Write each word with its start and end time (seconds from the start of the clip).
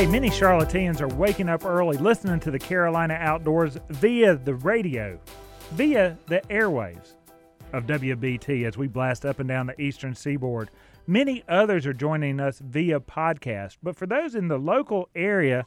Hey, 0.00 0.06
many 0.06 0.30
Charlotteans 0.30 1.02
are 1.02 1.14
waking 1.14 1.50
up 1.50 1.66
early 1.66 1.98
listening 1.98 2.40
to 2.40 2.50
the 2.50 2.58
Carolina 2.58 3.18
Outdoors 3.20 3.76
via 3.90 4.34
the 4.34 4.54
radio, 4.54 5.20
via 5.72 6.16
the 6.26 6.40
airwaves 6.48 7.16
of 7.74 7.84
WBT 7.84 8.66
as 8.66 8.78
we 8.78 8.86
blast 8.86 9.26
up 9.26 9.40
and 9.40 9.48
down 9.50 9.66
the 9.66 9.78
eastern 9.78 10.14
seaboard. 10.14 10.70
Many 11.06 11.44
others 11.46 11.84
are 11.84 11.92
joining 11.92 12.40
us 12.40 12.60
via 12.60 12.98
podcast, 12.98 13.76
but 13.82 13.94
for 13.94 14.06
those 14.06 14.34
in 14.34 14.48
the 14.48 14.56
local 14.56 15.10
area, 15.14 15.66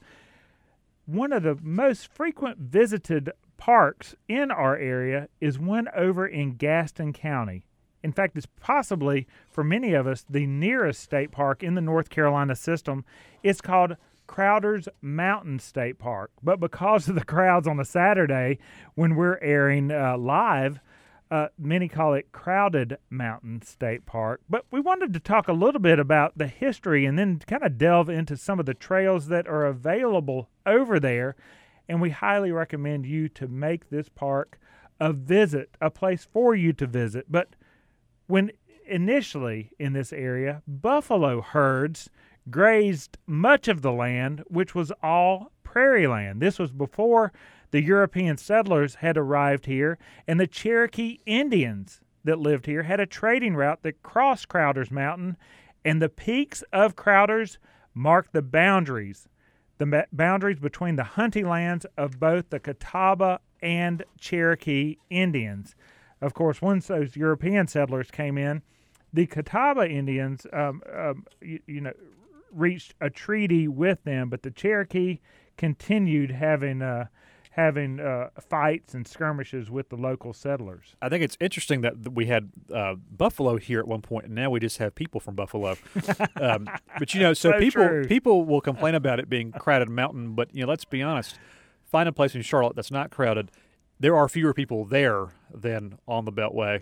one 1.06 1.32
of 1.32 1.44
the 1.44 1.60
most 1.62 2.08
frequent 2.08 2.58
visited 2.58 3.30
parks 3.58 4.16
in 4.28 4.50
our 4.50 4.76
area 4.76 5.30
is 5.42 5.60
one 5.60 5.88
over 5.96 6.26
in 6.26 6.56
Gaston 6.56 7.14
County. 7.14 7.68
In 8.02 8.12
fact, 8.12 8.36
it's 8.36 8.48
possibly, 8.60 9.28
for 9.48 9.64
many 9.64 9.94
of 9.94 10.08
us, 10.08 10.26
the 10.28 10.48
nearest 10.48 11.04
state 11.04 11.30
park 11.32 11.62
in 11.62 11.76
the 11.76 11.82
North 11.82 12.10
Carolina 12.10 12.56
system. 12.56 13.06
It's 13.44 13.62
called 13.62 13.96
Crowder's 14.28 14.88
Mountain 15.02 15.60
State 15.60 16.00
Park. 16.00 16.32
But 16.42 16.60
because 16.60 17.08
of 17.08 17.16
the 17.16 17.26
crowds 17.26 17.68
on 17.68 17.80
a 17.80 17.86
Saturday 17.86 18.60
when 18.96 19.16
we're 19.16 19.40
airing 19.42 19.92
uh, 19.92 20.18
live, 20.18 20.80
uh, 21.32 21.48
many 21.58 21.88
call 21.88 22.14
it 22.14 22.32
Crowded 22.32 22.98
Mountain 23.10 23.64
State 23.64 24.06
Park. 24.06 24.42
But 24.50 24.66
we 24.70 24.80
wanted 24.80 25.14
to 25.14 25.20
talk 25.20 25.48
a 25.48 25.54
little 25.54 25.82
bit 25.82 25.98
about 25.98 26.38
the 26.38 26.48
history 26.48 27.06
and 27.06 27.18
then 27.18 27.40
kind 27.40 27.64
of 27.64 27.78
delve 27.78 28.10
into 28.10 28.38
some 28.38 28.60
of 28.60 28.66
the 28.66 28.74
trails 28.74 29.28
that 29.28 29.48
are 29.48 29.66
available 29.66 30.50
over 30.66 31.00
there. 31.00 31.36
And 31.90 32.00
we 32.00 32.12
highly 32.12 32.52
recommend 32.52 33.06
you 33.06 33.30
to 33.30 33.48
make 33.48 33.90
this 33.90 34.10
park 34.10 34.60
a 35.00 35.12
visit, 35.12 35.76
a 35.82 35.90
place 35.90 36.28
for 36.32 36.56
you 36.56 36.72
to 36.74 36.86
visit. 36.86 37.26
But 37.30 37.56
when 38.28 38.52
initially 38.86 39.72
in 39.80 39.94
this 39.94 40.14
area, 40.14 40.62
buffalo 40.68 41.42
herds 41.42 42.10
grazed 42.50 43.18
much 43.26 43.68
of 43.68 43.82
the 43.82 43.92
land, 43.92 44.44
which 44.48 44.76
was 44.76 44.92
all 45.02 45.52
prairie 45.64 46.08
land. 46.08 46.42
This 46.42 46.60
was 46.60 46.72
before 46.72 47.32
the 47.72 47.82
European 47.82 48.38
settlers 48.38 48.96
had 48.96 49.18
arrived 49.18 49.66
here, 49.66 49.98
and 50.28 50.40
the 50.40 50.48
Cherokee 50.48 51.20
Indians 51.26 52.02
that 52.24 52.40
lived 52.40 52.66
here 52.66 52.84
had 52.84 53.00
a 53.00 53.06
trading 53.06 53.56
route 53.56 53.82
that 53.84 54.04
crossed 54.04 54.48
Crowder's 54.48 54.92
Mountain, 54.92 55.38
and 55.84 56.02
the 56.02 56.10
peaks 56.10 56.64
of 56.72 56.96
Crowder's 56.96 57.58
marked 57.94 58.34
the 58.34 58.42
boundaries, 58.42 59.28
the 59.78 60.06
boundaries 60.12 60.60
between 60.60 60.96
the 60.96 61.04
hunting 61.04 61.48
lands 61.48 61.86
of 61.98 62.20
both 62.20 62.50
the 62.50 62.60
Catawba 62.60 63.40
and 63.62 64.04
Cherokee 64.20 64.98
Indians. 65.10 65.76
Of 66.22 66.34
course, 66.34 66.62
once 66.62 66.88
those 66.88 67.16
European 67.16 67.68
settlers 67.68 68.12
came 68.12 68.38
in, 68.38 68.62
the 69.12 69.26
Catawba 69.26 69.90
Indians, 69.90 70.48
um, 70.54 70.82
um, 70.94 71.26
you, 71.42 71.60
you, 71.68 71.82
know, 71.82 71.94
reached 72.54 72.94
a 73.02 73.10
treaty 73.10 73.68
with 73.68 74.04
them, 74.04 74.30
but 74.30 74.44
the 74.44 74.52
Cherokee 74.52 75.20
continued 75.58 76.32
having 76.32 76.82
uh, 76.82 77.06
having 77.52 78.00
uh, 78.00 78.30
fights 78.50 78.96
and 78.96 79.08
skirmishes 79.08 79.70
with 79.70 79.90
the 79.90 79.96
local 79.96 80.34
settlers. 80.34 80.96
I 81.02 81.10
think 81.10 81.24
it's 81.24 81.38
interesting 81.40 81.82
that 81.82 82.14
we 82.14 82.26
had 82.26 82.52
uh, 82.74 82.96
Buffalo 82.96 83.58
here 83.58 83.80
at 83.80 83.88
one 83.88 84.02
point, 84.02 84.26
and 84.26 84.34
now 84.34 84.50
we 84.50 84.60
just 84.60 84.80
have 84.80 84.96
people 84.96 85.20
from 85.20 85.36
Buffalo. 85.36 85.76
um, 86.42 86.68
but 86.98 87.14
you 87.14 87.20
know, 87.20 87.34
so, 87.34 87.52
So 87.52 87.60
people 87.60 87.88
true. 87.88 88.06
people 88.06 88.46
will 88.46 88.62
complain 88.62 88.96
about 88.96 89.20
it 89.20 89.30
being 89.30 89.52
crowded 89.52 89.90
mountain, 89.90 90.34
but 90.34 90.54
you 90.54 90.64
know, 90.64 90.70
let's 90.70 90.86
be 90.86 91.02
honest. 91.02 91.38
Find 91.86 92.10
a 92.10 92.12
place 92.12 92.34
in 92.34 92.42
Charlotte 92.42 92.76
that's 92.76 92.90
not 92.90 93.12
crowded. 93.12 93.52
There 94.00 94.16
are 94.16 94.28
fewer 94.28 94.54
people 94.56 94.84
there 94.84 95.28
than 95.54 96.00
on 96.08 96.26
the 96.26 96.32
Beltway, 96.32 96.82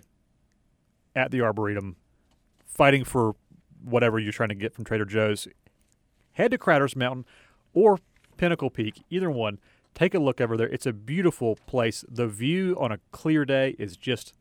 at 1.14 1.30
the 1.30 1.42
Arboretum, 1.42 1.96
fighting 2.64 3.04
for 3.04 3.34
whatever 3.84 4.18
you're 4.18 4.32
trying 4.32 4.48
to 4.50 4.54
get 4.54 4.74
from 4.74 4.84
Trader 4.84 5.04
Joe's. 5.04 5.48
Head 6.32 6.50
to 6.52 6.58
Crowder's 6.58 6.96
Mountain 6.96 7.26
or 7.74 7.98
Pinnacle 8.36 8.70
Peak, 8.70 9.02
either 9.10 9.30
one. 9.30 9.58
Take 9.94 10.14
a 10.14 10.18
look 10.18 10.40
over 10.40 10.56
there. 10.56 10.68
It's 10.68 10.86
a 10.86 10.92
beautiful 10.92 11.56
place. 11.66 12.04
The 12.08 12.26
view 12.26 12.76
on 12.80 12.92
a 12.92 12.98
clear 13.10 13.44
day 13.44 13.76
is 13.78 13.96
just 13.96 14.32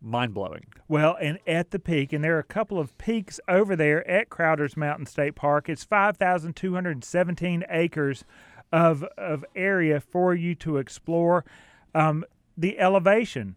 mind 0.00 0.34
blowing. 0.34 0.66
Well, 0.88 1.16
and 1.20 1.38
at 1.46 1.70
the 1.70 1.78
peak, 1.78 2.12
and 2.12 2.22
there 2.22 2.36
are 2.36 2.40
a 2.40 2.44
couple 2.44 2.78
of 2.78 2.96
peaks 2.98 3.40
over 3.48 3.76
there 3.76 4.08
at 4.08 4.28
Crowder's 4.28 4.76
Mountain 4.76 5.06
State 5.06 5.34
Park. 5.34 5.68
It's 5.68 5.84
5,217 5.84 7.64
acres 7.70 8.24
of, 8.72 9.04
of 9.16 9.44
area 9.54 10.00
for 10.00 10.34
you 10.34 10.54
to 10.56 10.76
explore. 10.78 11.44
Um, 11.94 12.24
the 12.56 12.78
elevation, 12.78 13.56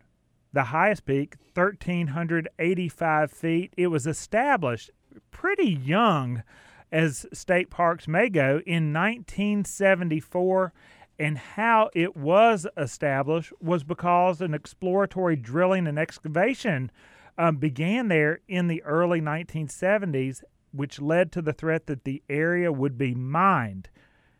the 0.54 0.66
highest 0.66 1.06
peak, 1.06 1.36
1,385 1.54 3.32
feet. 3.32 3.74
It 3.78 3.88
was 3.88 4.08
established 4.08 4.92
pretty 5.32 5.70
young, 5.70 6.44
as 6.92 7.26
state 7.34 7.70
parks 7.70 8.08
may 8.08 8.30
go, 8.30 8.62
in 8.66 8.94
1974 8.94 10.74
and 11.22 11.38
how 11.38 11.90
it 11.94 12.18
was 12.18 12.66
established 12.76 13.54
was 13.62 13.84
because 13.84 14.42
an 14.42 14.56
exploratory 14.56 15.36
drilling 15.36 15.86
and 15.86 16.00
excavation 16.00 16.90
um, 17.38 17.58
began 17.58 18.08
there 18.08 18.40
in 18.48 18.68
the 18.68 18.82
early 18.84 19.22
1970s, 19.22 20.42
which 20.72 21.00
led 21.00 21.32
to 21.32 21.42
the 21.42 21.54
threat 21.54 21.86
that 21.86 22.06
the 22.06 22.24
area 22.28 22.72
would 22.72 22.98
be 22.98 23.14
mined. 23.14 23.90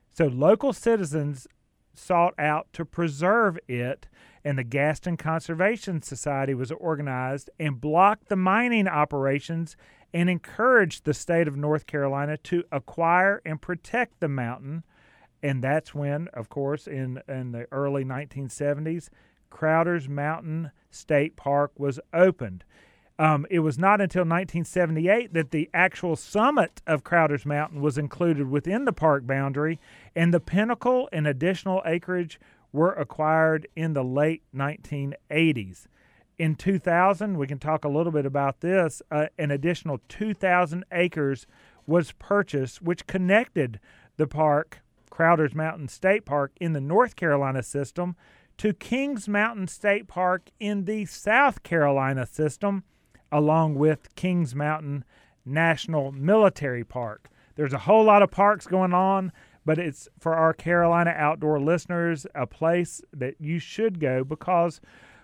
So 0.10 0.26
local 0.26 0.74
citizens 0.74 1.48
sought 1.94 2.34
out 2.40 2.68
to 2.74 2.84
preserve 2.84 3.60
it, 3.68 4.08
and 4.44 4.58
the 4.58 4.64
Gaston 4.64 5.18
Conservation 5.18 6.02
Society 6.02 6.54
was 6.54 6.72
organized 6.72 7.50
and 7.60 7.80
blocked 7.80 8.28
the 8.28 8.36
mining 8.36 8.88
operations 8.88 9.78
and 10.14 10.30
encouraged 10.30 11.06
the 11.06 11.14
state 11.14 11.48
of 11.48 11.56
North 11.56 11.86
Carolina 11.86 12.38
to 12.38 12.64
acquire 12.72 13.42
and 13.46 13.62
protect 13.62 14.20
the 14.20 14.28
mountain 14.28 14.84
and 15.44 15.64
that's 15.64 15.96
when, 15.96 16.28
of 16.34 16.50
course, 16.50 16.88
in 16.88 17.22
in 17.28 17.52
the 17.52 17.68
early 17.72 18.04
1970s, 18.04 19.10
Crowder's 19.50 20.08
Mountain 20.08 20.72
State 20.90 21.36
Park 21.36 21.72
was 21.78 22.00
opened. 22.14 22.64
Um, 23.20 23.46
it 23.52 23.60
was 23.60 23.78
not 23.78 24.02
until 24.02 24.22
1978 24.22 25.34
that 25.34 25.52
the 25.52 25.70
actual 25.74 26.16
summit 26.16 26.82
of 26.88 27.04
Crowder's 27.04 27.46
Mountain 27.46 27.82
was 27.82 27.98
included 27.98 28.50
within 28.50 28.86
the 28.86 28.94
park 28.94 29.28
boundary, 29.28 29.80
and 30.16 30.34
the 30.34 30.40
pinnacle 30.40 31.08
and 31.12 31.28
additional 31.28 31.84
acreage 31.86 32.40
were 32.72 32.94
acquired 32.94 33.68
in 33.76 33.94
the 33.94 34.04
late 34.04 34.44
1980s. 34.56 35.88
In 36.38 36.56
2000, 36.56 37.38
we 37.38 37.48
can 37.48 37.60
talk 37.60 37.86
a 37.86 37.90
little 37.90 38.12
bit 38.12 38.26
about 38.26 38.62
this. 38.62 39.02
Uh, 39.12 39.28
an 39.38 39.52
additional 39.52 40.00
2,000 40.10 40.84
acres 40.92 41.46
was 41.86 42.14
purchased, 42.14 42.82
which 42.82 43.08
connected 43.08 43.80
the 44.18 44.28
park 44.28 44.82
Crowder's 45.10 45.54
Mountain 45.54 45.90
State 45.90 46.26
Park 46.26 46.54
in 46.60 46.74
the 46.74 46.82
North 46.82 47.16
Carolina 47.16 47.62
system 47.62 48.16
to 48.58 48.74
Kings 48.74 49.28
Mountain 49.28 49.68
State 49.68 50.08
Park 50.08 50.50
in 50.60 50.86
the 50.86 51.06
South 51.06 51.64
Carolina 51.64 52.26
system, 52.26 52.84
along 53.32 53.76
with 53.76 54.16
Kings 54.16 54.56
Mountain 54.56 55.04
National 55.46 56.12
Military 56.12 56.84
Park. 56.84 57.30
There's 57.56 57.74
a 57.74 57.80
whole 57.80 58.06
lot 58.06 58.24
of 58.24 58.32
parks 58.32 58.66
going 58.66 58.94
on, 58.94 59.32
but 59.66 59.78
it's 59.78 60.08
for 60.20 60.36
our 60.36 60.54
Carolina 60.54 61.14
outdoor 61.16 61.60
listeners 61.60 62.26
a 62.34 62.48
place 62.48 63.02
that 63.14 63.36
you 63.40 63.60
should 63.60 64.00
go 64.00 64.24
because 64.24 64.82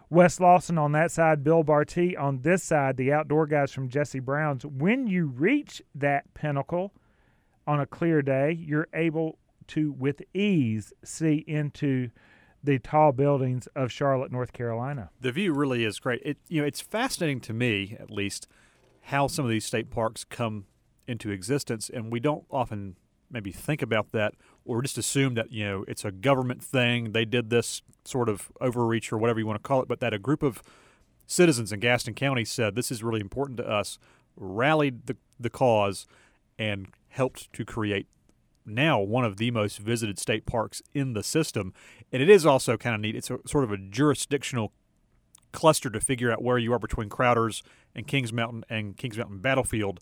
Wes 0.10 0.40
Lawson 0.40 0.78
on 0.78 0.94
that 0.94 1.12
side, 1.12 1.44
Bill 1.44 1.64
Barty 1.64 2.16
on 2.16 2.42
this 2.42 2.64
side, 2.64 2.96
the 2.98 3.12
outdoor 3.12 3.46
guys 3.46 3.72
from 3.72 3.90
Jesse 3.90 4.20
Brown's. 4.20 4.66
When 4.66 5.08
you 5.08 5.26
reach 5.26 5.82
that 5.96 6.34
pinnacle 6.34 6.94
on 7.66 7.82
a 7.82 7.86
clear 7.86 8.22
day, 8.22 8.52
you're 8.54 8.88
able 8.94 9.38
to, 9.68 9.92
with 9.92 10.22
ease, 10.34 10.94
see 11.04 11.44
into 11.46 12.10
the 12.64 12.80
tall 12.80 13.12
buildings 13.12 13.68
of 13.76 13.92
Charlotte, 13.92 14.32
North 14.32 14.54
Carolina. 14.54 15.10
The 15.20 15.32
view 15.32 15.54
really 15.54 15.84
is 15.84 16.00
great. 16.00 16.22
It 16.24 16.38
you 16.48 16.62
know 16.62 16.68
it's 16.68 16.82
fascinating 16.82 17.40
to 17.42 17.54
me 17.54 17.96
at 18.00 18.10
least 18.10 18.48
how 19.02 19.28
some 19.28 19.46
of 19.46 19.52
these 19.52 19.66
state 19.66 19.90
parks 19.90 20.24
come 20.24 20.66
into 21.08 21.32
existence, 21.32 21.90
and 21.90 22.12
we 22.12 22.20
don't 22.20 22.46
often 22.50 22.98
maybe 23.30 23.52
think 23.52 23.82
about 23.82 24.12
that 24.12 24.34
or 24.68 24.82
just 24.82 24.98
assume 24.98 25.34
that 25.36 25.52
you 25.52 25.66
know 25.66 25.86
it's 25.88 26.06
a 26.06 26.12
government 26.12 26.64
thing. 26.64 27.14
They 27.14 27.26
did 27.26 27.50
this 27.50 27.82
sort 28.06 28.30
of 28.30 28.52
overreach 28.62 29.12
or 29.12 29.18
whatever 29.18 29.40
you 29.40 29.48
want 29.48 29.62
to 29.62 29.68
call 29.68 29.82
it, 29.82 29.88
but 29.88 30.00
that 30.02 30.14
a 30.14 30.20
group 30.20 30.44
of 30.44 30.62
citizens 31.26 31.72
in 31.72 31.80
Gaston 31.80 32.14
County 32.14 32.46
said 32.46 32.76
this 32.76 32.92
is 32.92 33.04
really 33.04 33.22
important 33.22 33.58
to 33.58 33.68
us, 33.68 33.98
rallied 34.36 35.08
the 35.08 35.18
the 35.40 35.50
cause, 35.50 36.06
and 36.60 36.88
helped 37.10 37.52
to 37.54 37.66
create 37.66 38.08
now 38.66 39.00
one 39.00 39.24
of 39.24 39.38
the 39.38 39.50
most 39.50 39.78
visited 39.78 40.20
state 40.20 40.46
parks 40.46 40.82
in 40.94 41.14
the 41.14 41.24
system. 41.24 41.74
And 42.12 42.22
it 42.22 42.30
is 42.30 42.46
also 42.46 42.78
kind 42.78 42.94
of 42.94 43.02
neat. 43.02 43.16
It's 43.16 43.32
a, 43.32 43.40
sort 43.46 43.64
of 43.64 43.72
a 43.72 43.78
jurisdictional 43.78 44.74
cluster 45.54 45.90
to 45.90 46.00
figure 46.00 46.32
out 46.32 46.44
where 46.44 46.58
you 46.58 46.74
are 46.74 46.80
between 46.80 47.10
Crowders 47.10 47.62
and 47.96 48.06
Kings 48.06 48.34
Mountain 48.34 48.66
and 48.70 48.98
Kings 48.98 49.18
Mountain 49.18 49.40
Battlefield. 49.40 50.02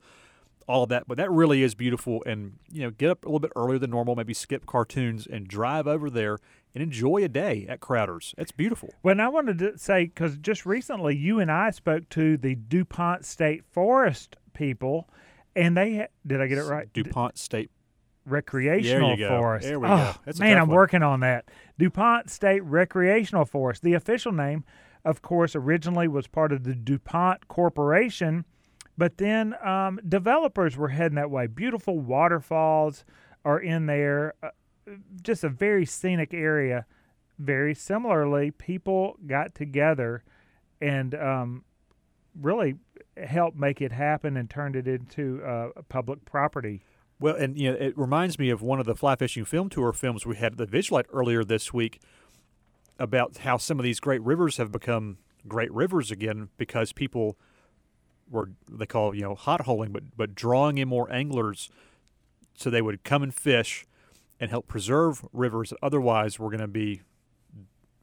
All 0.68 0.84
of 0.84 0.90
that, 0.90 1.08
but 1.08 1.18
that 1.18 1.30
really 1.32 1.62
is 1.62 1.76
beautiful. 1.76 2.24
And 2.26 2.54
you 2.72 2.82
know, 2.82 2.90
get 2.90 3.12
up 3.12 3.24
a 3.24 3.28
little 3.28 3.40
bit 3.40 3.52
earlier 3.56 3.78
than 3.78 3.92
normal, 3.92 4.16
maybe 4.16 4.34
skip 4.34 4.66
cartoons 4.66 5.28
and 5.28 5.48
drive 5.48 5.86
over 5.86 6.10
there 6.10 6.40
and 6.74 6.82
enjoy 6.82 7.24
a 7.24 7.28
day 7.28 7.66
at 7.70 7.80
Crowders. 7.80 8.34
It's 8.38 8.52
beautiful. 8.52 8.94
Well, 9.04 9.14
and 9.14 9.22
I 9.22 9.30
wanted 9.30 9.60
to 9.60 9.78
say 9.78 10.06
because 10.06 10.38
just 10.38 10.66
recently 10.66 11.16
you 11.16 11.40
and 11.40 11.52
I 11.52 11.70
spoke 11.70 12.10
to 12.10 12.36
the 12.36 12.56
DuPont 12.56 13.26
State 13.26 13.64
Forest 13.64 14.38
people, 14.54 15.08
and 15.56 15.78
they 15.78 15.98
ha- 15.98 16.08
did 16.26 16.42
I 16.42 16.48
get 16.48 16.58
it 16.58 16.64
right? 16.64 16.92
DuPont 16.92 17.38
State 17.38 17.70
Recreational. 18.26 19.16
Forest. 19.18 19.68
There 19.68 19.80
we 19.80 19.88
oh, 19.88 19.90
go. 19.90 19.96
Ah, 19.96 20.20
That's 20.26 20.40
a 20.40 20.44
man, 20.44 20.58
I'm 20.58 20.68
one. 20.68 20.76
working 20.76 21.04
on 21.04 21.20
that. 21.20 21.46
DuPont 21.78 22.30
State 22.30 22.64
Recreational 22.64 23.46
Forest. 23.46 23.84
The 23.84 23.94
official 23.94 24.32
name, 24.32 24.64
of 25.04 25.22
course, 25.22 25.56
originally 25.56 26.08
was 26.08 26.28
part 26.28 26.52
of 26.52 26.64
the 26.64 26.74
DuPont 26.74 27.48
Corporation, 27.48 28.46
but 28.98 29.18
then 29.18 29.56
um, 29.66 30.00
developers 30.08 30.78
were 30.78 30.90
heading 30.90 31.16
that 31.16 31.30
way. 31.30 31.48
Beautiful 31.48 32.00
waterfalls 32.00 33.04
are 33.44 33.60
in 33.60 33.86
there, 33.86 34.34
uh, 34.42 34.50
just 35.22 35.44
a 35.44 35.50
very 35.50 35.86
scenic 35.86 36.34
area. 36.34 36.86
Very 37.38 37.76
similarly, 37.76 38.52
people 38.52 39.18
got 39.28 39.54
together 39.54 40.24
and 40.82 41.14
um, 41.16 41.66
really 42.40 42.76
helped 43.28 43.58
make 43.58 43.82
it 43.82 43.92
happen 43.92 44.38
and 44.38 44.50
turned 44.50 44.76
it 44.76 44.88
into 44.88 45.44
uh, 45.44 45.70
public 45.90 46.24
property. 46.26 46.82
Well, 47.20 47.36
and 47.36 47.58
you 47.58 47.72
know, 47.72 47.78
it 47.78 47.98
reminds 47.98 48.38
me 48.40 48.50
of 48.50 48.62
one 48.62 48.80
of 48.80 48.86
the 48.86 48.96
fly 48.96 49.16
fishing 49.16 49.46
film 49.46 49.70
tour 49.70 49.94
films 49.94 50.26
we 50.26 50.36
had 50.36 50.54
at 50.54 50.58
the 50.58 50.68
Visulite 50.68 51.06
earlier 51.14 51.44
this 51.44 51.74
week 51.74 52.02
about 53.00 53.38
how 53.38 53.58
some 53.58 53.80
of 53.80 53.84
these 53.84 54.00
great 54.00 54.22
rivers 54.22 54.58
have 54.58 54.72
become 54.72 55.18
great 55.48 55.72
rivers 55.74 56.12
again 56.12 56.50
because 56.58 56.92
people 56.92 57.38
were 58.30 58.52
they 58.70 58.86
call 58.86 59.16
you 59.16 59.22
know 59.22 59.36
hot 59.36 59.62
holing, 59.62 59.92
but 59.92 60.04
but 60.16 60.36
drawing 60.36 60.78
in 60.78 60.88
more 60.88 61.12
anglers 61.12 61.70
so 62.56 62.70
they 62.70 62.82
would 62.82 63.04
come 63.04 63.22
and 63.22 63.34
fish 63.34 63.86
and 64.40 64.50
help 64.50 64.68
preserve 64.68 65.26
rivers 65.34 65.70
that 65.70 65.80
otherwise 65.82 66.40
were 66.40 66.50
going 66.50 66.60
to 66.60 66.68
be 66.68 67.02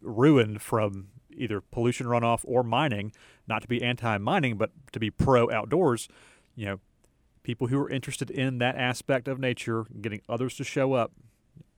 ruined 0.00 0.60
from 0.62 1.08
either 1.34 1.60
pollution 1.60 2.06
runoff 2.06 2.40
or 2.44 2.62
mining. 2.62 3.12
Not 3.46 3.62
to 3.62 3.68
be 3.68 3.82
anti-mining, 3.82 4.56
but 4.56 4.70
to 4.92 5.00
be 5.00 5.10
pro 5.10 5.50
outdoors. 5.50 6.08
You 6.54 6.66
know, 6.66 6.80
people 7.42 7.68
who 7.68 7.78
are 7.80 7.90
interested 7.90 8.30
in 8.30 8.58
that 8.58 8.76
aspect 8.76 9.28
of 9.28 9.38
nature, 9.38 9.86
getting 10.00 10.20
others 10.28 10.56
to 10.56 10.64
show 10.64 10.92
up 10.92 11.12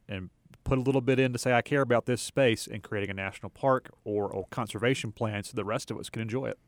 and 0.09 0.31
put 0.65 0.79
a 0.79 0.81
little 0.81 1.01
bit 1.01 1.19
in 1.19 1.33
to 1.33 1.39
say 1.39 1.53
I 1.53 1.63
care 1.63 1.83
about 1.83 2.07
this 2.07 2.23
space 2.23 2.67
and 2.67 2.83
creating 2.83 3.11
a 3.11 3.15
national 3.15 3.51
park 3.51 3.91
or 4.05 4.31
a 4.37 4.43
conservation 4.51 5.13
plan 5.13 5.45
so 5.45 5.53
the 5.55 5.65
rest 5.65 5.91
of 5.91 5.99
us 5.99 6.09
can 6.09 6.23
enjoy 6.23 6.47
it. 6.47 6.59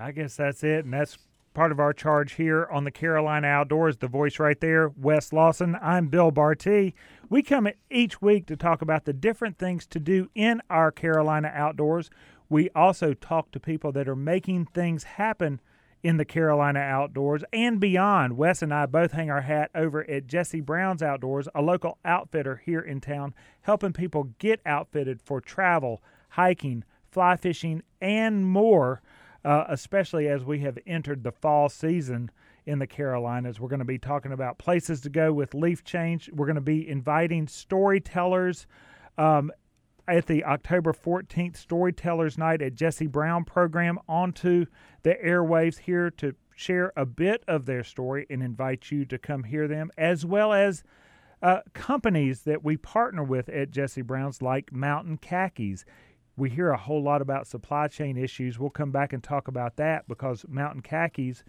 I 0.00 0.12
guess 0.12 0.36
that's 0.36 0.62
it, 0.62 0.84
and 0.84 0.94
that's 0.94 1.18
part 1.54 1.72
of 1.72 1.80
our 1.80 1.92
charge 1.92 2.34
here 2.34 2.68
on 2.70 2.84
the 2.84 2.90
Carolina 2.92 3.48
Outdoors. 3.48 3.96
The 3.96 4.06
voice 4.06 4.38
right 4.38 4.60
there, 4.60 4.90
Wes 4.90 5.32
Lawson. 5.32 5.76
I'm 5.82 6.06
Bill 6.06 6.30
Barty. 6.30 6.94
We 7.28 7.42
come 7.42 7.68
each 7.90 8.22
week 8.22 8.46
to 8.46 8.56
talk 8.56 8.80
about 8.80 9.06
the 9.06 9.12
different 9.12 9.58
things 9.58 9.88
to 9.88 9.98
do 9.98 10.30
in 10.36 10.62
our 10.70 10.92
Carolina 10.92 11.50
Outdoors. 11.52 12.10
We 12.48 12.70
also 12.76 13.12
talk 13.12 13.50
to 13.50 13.58
people 13.58 13.90
that 13.90 14.08
are 14.08 14.14
making 14.14 14.66
things 14.66 15.02
happen 15.02 15.60
in 16.04 16.16
the 16.16 16.24
Carolina 16.24 16.78
outdoors 16.78 17.42
and 17.52 17.80
beyond. 17.80 18.36
Wes 18.36 18.62
and 18.62 18.72
I 18.72 18.86
both 18.86 19.10
hang 19.10 19.30
our 19.30 19.40
hat 19.40 19.72
over 19.74 20.08
at 20.08 20.28
Jesse 20.28 20.60
Brown's 20.60 21.02
Outdoors, 21.02 21.48
a 21.56 21.60
local 21.60 21.98
outfitter 22.04 22.62
here 22.64 22.80
in 22.80 23.00
town, 23.00 23.34
helping 23.62 23.92
people 23.92 24.30
get 24.38 24.60
outfitted 24.64 25.20
for 25.20 25.40
travel, 25.40 26.00
hiking, 26.30 26.84
fly 27.10 27.36
fishing, 27.36 27.82
and 28.00 28.46
more, 28.46 29.02
uh, 29.48 29.64
especially 29.70 30.28
as 30.28 30.44
we 30.44 30.58
have 30.58 30.78
entered 30.86 31.24
the 31.24 31.32
fall 31.32 31.70
season 31.70 32.30
in 32.66 32.80
the 32.80 32.86
Carolinas. 32.86 33.58
We're 33.58 33.70
going 33.70 33.78
to 33.78 33.86
be 33.86 33.96
talking 33.96 34.32
about 34.32 34.58
places 34.58 35.00
to 35.00 35.08
go 35.08 35.32
with 35.32 35.54
leaf 35.54 35.82
change. 35.82 36.28
We're 36.30 36.44
going 36.44 36.56
to 36.56 36.60
be 36.60 36.86
inviting 36.86 37.48
storytellers. 37.48 38.66
Um, 39.16 39.50
at 40.06 40.26
the 40.26 40.44
October 40.44 40.92
14th 40.92 41.56
Storytellers 41.56 42.36
Night 42.36 42.60
at 42.60 42.74
Jesse 42.74 43.06
Brown 43.06 43.44
program 43.44 43.98
onto 44.06 44.66
the 45.02 45.16
airwaves 45.24 45.78
here 45.78 46.10
to 46.12 46.34
share 46.54 46.92
a 46.94 47.06
bit 47.06 47.42
of 47.48 47.64
their 47.64 47.84
story 47.84 48.26
and 48.28 48.42
invite 48.42 48.90
you 48.90 49.06
to 49.06 49.18
come 49.18 49.44
hear 49.44 49.66
them, 49.66 49.90
as 49.96 50.26
well 50.26 50.52
as 50.52 50.82
uh, 51.42 51.60
companies 51.72 52.42
that 52.42 52.64
we 52.64 52.76
partner 52.76 53.22
with 53.22 53.48
at 53.48 53.70
Jesse 53.70 54.02
Brown's, 54.02 54.42
like 54.42 54.72
Mountain 54.72 55.18
Khakis. 55.18 55.84
We 56.38 56.50
hear 56.50 56.70
a 56.70 56.76
whole 56.76 57.02
lot 57.02 57.20
about 57.20 57.48
supply 57.48 57.88
chain 57.88 58.16
issues. 58.16 58.58
We'll 58.58 58.70
come 58.70 58.92
back 58.92 59.12
and 59.12 59.22
talk 59.22 59.48
about 59.48 59.76
that 59.76 60.06
because 60.06 60.44
Mountain 60.48 60.82
Khakis 60.82 61.42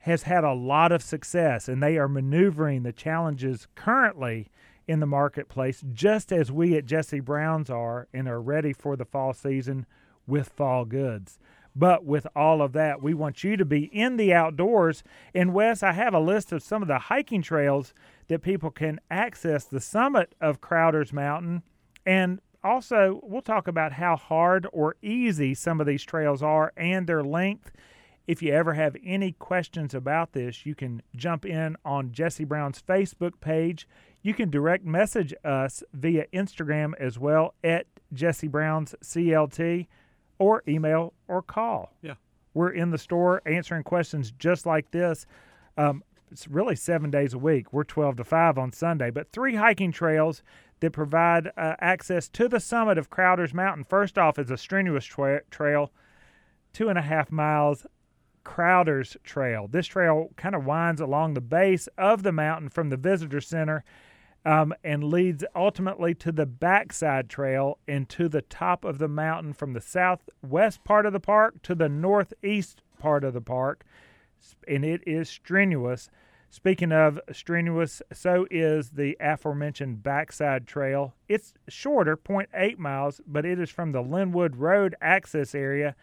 has 0.00 0.24
had 0.24 0.42
a 0.42 0.52
lot 0.52 0.90
of 0.90 1.02
success 1.02 1.68
and 1.68 1.80
they 1.80 1.96
are 1.96 2.08
maneuvering 2.08 2.82
the 2.82 2.92
challenges 2.92 3.68
currently 3.76 4.50
in 4.88 4.98
the 5.00 5.06
marketplace, 5.06 5.82
just 5.92 6.32
as 6.32 6.50
we 6.50 6.76
at 6.76 6.86
Jesse 6.86 7.20
Brown's 7.20 7.70
are 7.70 8.08
and 8.12 8.28
are 8.28 8.40
ready 8.40 8.72
for 8.72 8.96
the 8.96 9.04
fall 9.04 9.32
season 9.32 9.86
with 10.26 10.48
fall 10.48 10.84
goods. 10.84 11.38
But 11.74 12.04
with 12.04 12.26
all 12.34 12.62
of 12.62 12.72
that, 12.72 13.02
we 13.02 13.14
want 13.14 13.44
you 13.44 13.56
to 13.56 13.64
be 13.64 13.84
in 13.84 14.16
the 14.16 14.32
outdoors. 14.32 15.04
And 15.34 15.52
Wes, 15.52 15.82
I 15.82 15.92
have 15.92 16.14
a 16.14 16.20
list 16.20 16.50
of 16.50 16.62
some 16.62 16.82
of 16.82 16.88
the 16.88 16.98
hiking 16.98 17.42
trails 17.42 17.92
that 18.28 18.42
people 18.42 18.70
can 18.70 18.98
access 19.10 19.64
the 19.64 19.80
summit 19.80 20.34
of 20.40 20.60
Crowder's 20.60 21.12
Mountain. 21.12 21.62
And 22.06 22.40
also, 22.66 23.20
we'll 23.22 23.42
talk 23.42 23.68
about 23.68 23.92
how 23.92 24.16
hard 24.16 24.66
or 24.72 24.96
easy 25.02 25.54
some 25.54 25.80
of 25.80 25.86
these 25.86 26.02
trails 26.02 26.42
are 26.42 26.72
and 26.76 27.06
their 27.06 27.22
length. 27.22 27.70
If 28.26 28.42
you 28.42 28.52
ever 28.52 28.74
have 28.74 28.96
any 29.04 29.32
questions 29.32 29.94
about 29.94 30.32
this, 30.32 30.66
you 30.66 30.74
can 30.74 31.02
jump 31.14 31.46
in 31.46 31.76
on 31.84 32.12
Jesse 32.12 32.44
Brown's 32.44 32.82
Facebook 32.82 33.40
page. 33.40 33.86
You 34.22 34.34
can 34.34 34.50
direct 34.50 34.84
message 34.84 35.32
us 35.44 35.84
via 35.92 36.26
Instagram 36.32 36.92
as 36.98 37.18
well 37.18 37.54
at 37.62 37.86
Jesse 38.12 38.48
Brown's 38.48 38.94
CLT 39.02 39.86
or 40.38 40.62
email 40.66 41.12
or 41.28 41.42
call. 41.42 41.92
Yeah. 42.02 42.14
We're 42.52 42.70
in 42.70 42.90
the 42.90 42.98
store 42.98 43.42
answering 43.46 43.84
questions 43.84 44.32
just 44.38 44.66
like 44.66 44.90
this. 44.90 45.26
Um, 45.76 46.02
it's 46.30 46.48
really 46.48 46.76
seven 46.76 47.10
days 47.10 47.34
a 47.34 47.38
week. 47.38 47.72
We're 47.72 47.84
12 47.84 48.16
to 48.16 48.24
5 48.24 48.58
on 48.58 48.72
Sunday, 48.72 49.10
but 49.10 49.30
three 49.32 49.54
hiking 49.54 49.92
trails 49.92 50.42
that 50.80 50.92
provide 50.92 51.50
uh, 51.56 51.74
access 51.80 52.28
to 52.30 52.48
the 52.48 52.60
summit 52.60 52.98
of 52.98 53.10
Crowder's 53.10 53.54
Mountain. 53.54 53.84
First 53.84 54.18
off, 54.18 54.38
is 54.38 54.50
a 54.50 54.56
strenuous 54.56 55.04
tra- 55.04 55.42
trail, 55.50 55.92
two 56.72 56.88
and 56.88 56.98
a 56.98 57.02
half 57.02 57.30
miles 57.30 57.86
Crowder's 58.44 59.16
Trail. 59.24 59.66
This 59.68 59.86
trail 59.86 60.30
kind 60.36 60.54
of 60.54 60.64
winds 60.64 61.00
along 61.00 61.34
the 61.34 61.40
base 61.40 61.88
of 61.98 62.22
the 62.22 62.32
mountain 62.32 62.68
from 62.68 62.90
the 62.90 62.96
visitor 62.96 63.40
center 63.40 63.84
um, 64.44 64.72
and 64.84 65.02
leads 65.02 65.44
ultimately 65.56 66.14
to 66.14 66.30
the 66.30 66.46
backside 66.46 67.28
trail 67.28 67.78
and 67.88 68.08
to 68.10 68.28
the 68.28 68.42
top 68.42 68.84
of 68.84 68.98
the 68.98 69.08
mountain 69.08 69.52
from 69.52 69.72
the 69.72 69.80
southwest 69.80 70.84
part 70.84 71.06
of 71.06 71.12
the 71.12 71.20
park 71.20 71.60
to 71.62 71.74
the 71.74 71.88
northeast 71.88 72.82
part 73.00 73.24
of 73.24 73.34
the 73.34 73.40
park. 73.40 73.84
And 74.68 74.84
it 74.84 75.02
is 75.06 75.28
strenuous. 75.28 76.08
Speaking 76.48 76.92
of 76.92 77.20
strenuous, 77.32 78.00
so 78.12 78.46
is 78.50 78.90
the 78.90 79.16
aforementioned 79.20 80.02
backside 80.02 80.66
trail. 80.66 81.14
It's 81.28 81.54
shorter, 81.68 82.16
0.8 82.16 82.78
miles, 82.78 83.20
but 83.26 83.44
it 83.44 83.58
is 83.58 83.70
from 83.70 83.92
the 83.92 84.02
Linwood 84.02 84.56
Road 84.56 84.94
access 85.00 85.54
area 85.54 85.96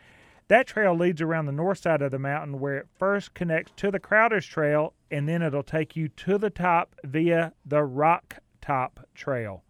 that 0.50 0.68
trail 0.68 0.94
leads 0.94 1.22
around 1.22 1.46
the 1.46 1.52
north 1.52 1.80
side 1.80 2.02
of 2.02 2.12
the 2.12 2.20
mountain 2.20 2.60
where 2.60 2.78
it 2.78 2.88
first 3.00 3.34
connects 3.34 3.72
to 3.78 3.90
the 3.90 4.00
Crowder's 4.00 4.46
Trail 4.46 4.94
and 5.10 5.28
then 5.28 5.42
it'll 5.42 5.64
take 5.64 5.96
you 5.96 6.10
to 6.10 6.38
the 6.38 6.50
top 6.50 6.96
via 7.04 7.54
the 7.66 7.84
Rock 7.84 8.40
Top 8.62 9.08
Trail. 9.16 9.64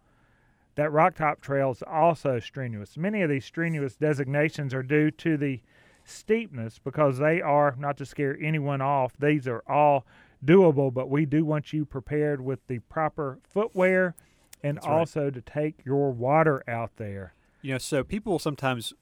That 0.74 0.90
Rock 0.90 1.14
Top 1.14 1.40
Trail 1.40 1.70
is 1.70 1.82
also 1.86 2.40
strenuous. 2.40 2.96
Many 2.96 3.22
of 3.22 3.30
these 3.30 3.44
strenuous 3.44 3.94
designations 3.96 4.74
are 4.74 4.82
due 4.82 5.10
to 5.12 5.36
the 5.36 5.62
steepness 6.04 6.78
because 6.78 7.18
they 7.18 7.40
are, 7.40 7.74
not 7.78 7.96
to 7.98 8.06
scare 8.06 8.36
anyone 8.40 8.80
off, 8.80 9.14
these 9.18 9.46
are 9.48 9.62
all 9.68 10.04
doable, 10.44 10.92
but 10.92 11.08
we 11.08 11.24
do 11.26 11.44
want 11.44 11.72
you 11.72 11.84
prepared 11.84 12.40
with 12.40 12.66
the 12.66 12.78
proper 12.80 13.38
footwear 13.42 14.14
and 14.62 14.76
That's 14.76 14.86
right. 14.86 14.98
also 14.98 15.30
to 15.30 15.40
take 15.40 15.84
your 15.84 16.10
water 16.10 16.62
out 16.68 16.92
there. 16.96 17.34
You 17.62 17.72
know, 17.72 17.78
so 17.78 18.04
people 18.04 18.38
sometimes 18.38 18.92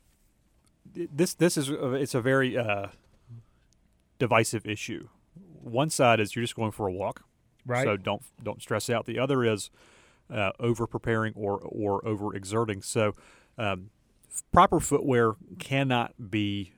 this 0.94 1.34
this 1.34 1.56
is 1.56 1.70
a- 1.70 1.94
it's 1.94 2.14
a 2.14 2.20
very 2.20 2.56
uh, 2.56 2.88
divisive 4.18 4.66
issue. 4.66 5.08
One 5.62 5.90
side 5.90 6.20
is 6.20 6.34
you're 6.36 6.42
just 6.44 6.56
going 6.56 6.72
for 6.72 6.86
a 6.86 6.92
walk, 6.92 7.24
Right? 7.66 7.84
so 7.84 7.96
don't 7.96 8.22
don't 8.42 8.60
stress 8.62 8.90
out. 8.90 9.06
The 9.06 9.18
other 9.18 9.44
is 9.44 9.70
uh, 10.32 10.52
over 10.60 10.86
preparing 10.86 11.32
or 11.34 11.58
or 11.58 12.06
over 12.06 12.34
exerting. 12.34 12.82
So 12.82 13.14
um, 13.58 13.90
proper 14.52 14.80
footwear 14.80 15.34
cannot 15.58 16.30
be 16.30 16.72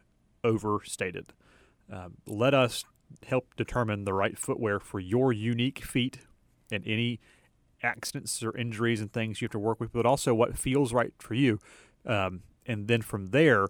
overstated. 0.44 1.32
Um, 1.92 2.18
let 2.26 2.54
us 2.54 2.84
help 3.26 3.56
determine 3.56 4.04
the 4.04 4.14
right 4.14 4.38
footwear 4.38 4.78
for 4.78 5.00
your 5.00 5.32
unique 5.32 5.84
feet 5.84 6.18
and 6.70 6.86
any 6.86 7.20
accidents 7.82 8.42
or 8.42 8.56
injuries 8.56 9.00
and 9.00 9.12
things 9.12 9.40
you 9.40 9.46
have 9.46 9.52
to 9.52 9.58
work 9.58 9.80
with, 9.80 9.92
but 9.92 10.06
also 10.06 10.34
what 10.34 10.56
feels 10.56 10.92
right 10.92 11.12
for 11.18 11.34
you. 11.34 11.58
Um, 12.06 12.42
and 12.66 12.88
then 12.88 13.02
from 13.02 13.26
there, 13.26 13.68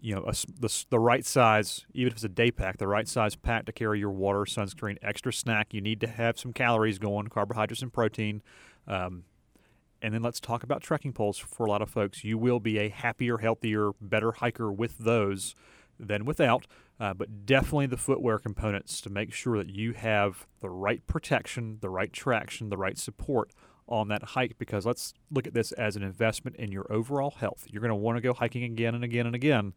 you 0.00 0.14
know, 0.14 0.22
a 0.22 0.34
the, 0.60 0.84
the 0.90 0.98
right 0.98 1.24
size, 1.24 1.86
even 1.94 2.08
if 2.08 2.14
it's 2.14 2.24
a 2.24 2.28
day 2.28 2.50
pack, 2.50 2.78
the 2.78 2.86
right 2.86 3.08
size 3.08 3.36
pack 3.36 3.64
to 3.66 3.72
carry 3.72 3.98
your 3.98 4.10
water, 4.10 4.40
sunscreen, 4.40 4.98
extra 5.02 5.32
snack. 5.32 5.72
You 5.72 5.80
need 5.80 6.00
to 6.02 6.06
have 6.06 6.38
some 6.38 6.52
calories 6.52 6.98
going, 6.98 7.28
carbohydrates 7.28 7.82
and 7.82 7.92
protein. 7.92 8.42
Um, 8.86 9.24
and 10.02 10.12
then 10.12 10.20
let's 10.20 10.40
talk 10.40 10.62
about 10.62 10.82
trekking 10.82 11.14
poles 11.14 11.38
for 11.38 11.64
a 11.64 11.70
lot 11.70 11.80
of 11.80 11.88
folks. 11.88 12.24
You 12.24 12.36
will 12.36 12.60
be 12.60 12.78
a 12.78 12.90
happier, 12.90 13.38
healthier, 13.38 13.92
better 13.98 14.32
hiker 14.32 14.70
with 14.70 14.98
those 14.98 15.54
than 15.98 16.24
without. 16.24 16.66
Uh, 17.00 17.12
but 17.12 17.44
definitely 17.44 17.86
the 17.86 17.96
footwear 17.96 18.38
components 18.38 19.00
to 19.00 19.10
make 19.10 19.32
sure 19.32 19.58
that 19.58 19.68
you 19.68 19.92
have 19.92 20.46
the 20.60 20.70
right 20.70 21.04
protection, 21.06 21.78
the 21.80 21.90
right 21.90 22.12
traction, 22.12 22.68
the 22.68 22.76
right 22.76 22.96
support 22.96 23.50
on 23.88 24.08
that 24.08 24.22
hike 24.22 24.56
because 24.58 24.86
let's 24.86 25.12
look 25.30 25.46
at 25.46 25.54
this 25.54 25.72
as 25.72 25.96
an 25.96 26.02
investment 26.02 26.56
in 26.56 26.72
your 26.72 26.90
overall 26.90 27.32
health. 27.32 27.66
You're 27.68 27.82
going 27.82 27.90
to 27.90 27.96
want 27.96 28.16
to 28.16 28.22
go 28.22 28.32
hiking 28.32 28.64
again 28.64 28.94
and 28.94 29.04
again 29.04 29.26
and 29.26 29.34
again 29.34 29.74